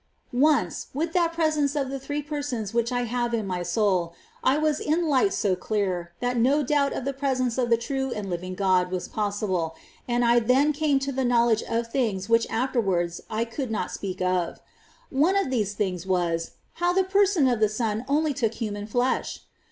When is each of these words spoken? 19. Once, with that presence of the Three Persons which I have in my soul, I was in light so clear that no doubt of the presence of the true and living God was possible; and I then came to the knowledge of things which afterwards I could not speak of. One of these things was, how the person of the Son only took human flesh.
19. 0.33 0.41
Once, 0.41 0.87
with 0.95 1.13
that 1.13 1.31
presence 1.31 1.75
of 1.75 1.91
the 1.91 1.99
Three 1.99 2.23
Persons 2.23 2.73
which 2.73 2.91
I 2.91 3.01
have 3.03 3.35
in 3.35 3.45
my 3.45 3.61
soul, 3.61 4.15
I 4.43 4.57
was 4.57 4.79
in 4.79 5.07
light 5.07 5.31
so 5.31 5.55
clear 5.55 6.11
that 6.21 6.37
no 6.37 6.63
doubt 6.63 6.91
of 6.93 7.05
the 7.05 7.13
presence 7.13 7.59
of 7.59 7.69
the 7.69 7.77
true 7.77 8.09
and 8.11 8.27
living 8.27 8.55
God 8.55 8.89
was 8.89 9.07
possible; 9.07 9.75
and 10.07 10.25
I 10.25 10.39
then 10.39 10.73
came 10.73 10.97
to 10.97 11.11
the 11.11 11.23
knowledge 11.23 11.61
of 11.69 11.85
things 11.91 12.27
which 12.27 12.49
afterwards 12.49 13.21
I 13.29 13.45
could 13.45 13.69
not 13.69 13.91
speak 13.91 14.23
of. 14.23 14.59
One 15.11 15.35
of 15.35 15.51
these 15.51 15.75
things 15.75 16.07
was, 16.07 16.53
how 16.81 16.93
the 16.93 17.03
person 17.03 17.47
of 17.47 17.59
the 17.59 17.69
Son 17.69 18.03
only 18.07 18.33
took 18.33 18.55
human 18.55 18.87
flesh. 18.87 19.41